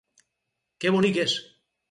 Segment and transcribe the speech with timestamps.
[0.83, 1.39] Que bonic és!